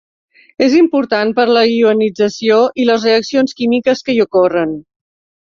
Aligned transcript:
És 0.67 0.77
important 0.77 1.33
per 1.39 1.45
la 1.49 1.63
ionització 1.73 2.57
i 2.85 2.87
les 2.91 3.07
reaccions 3.09 3.55
químiques 3.61 4.03
que 4.09 4.17
hi 4.17 4.19
ocorren. 4.27 4.75